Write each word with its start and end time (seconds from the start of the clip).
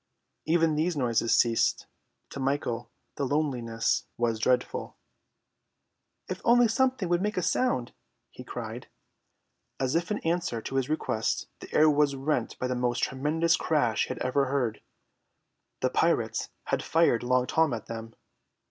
Even 0.45 0.73
these 0.73 0.97
noises 0.97 1.35
ceased. 1.37 1.85
To 2.31 2.39
Michael 2.39 2.89
the 3.17 3.23
loneliness 3.23 4.05
was 4.17 4.39
dreadful. 4.39 4.97
"If 6.27 6.41
only 6.43 6.67
something 6.67 7.07
would 7.07 7.21
make 7.21 7.37
a 7.37 7.43
sound!" 7.43 7.93
he 8.31 8.43
cried. 8.43 8.87
As 9.79 9.93
if 9.93 10.09
in 10.09 10.17
answer 10.25 10.59
to 10.59 10.75
his 10.77 10.89
request, 10.89 11.49
the 11.59 11.71
air 11.71 11.87
was 11.87 12.15
rent 12.15 12.57
by 12.57 12.65
the 12.65 12.73
most 12.73 13.03
tremendous 13.03 13.55
crash 13.55 14.05
he 14.05 14.07
had 14.07 14.17
ever 14.23 14.45
heard. 14.45 14.81
The 15.81 15.91
pirates 15.91 16.49
had 16.63 16.81
fired 16.81 17.21
Long 17.21 17.45
Tom 17.45 17.71
at 17.71 17.85
them. 17.85 18.15